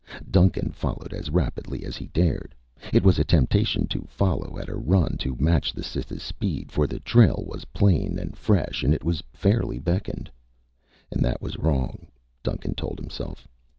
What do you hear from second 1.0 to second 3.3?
as rapidly as he dared. It was a